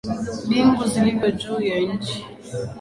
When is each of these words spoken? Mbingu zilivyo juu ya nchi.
Mbingu 0.45 0.83
zilivyo 0.87 1.31
juu 1.31 1.61
ya 1.61 1.77
nchi. 1.79 2.25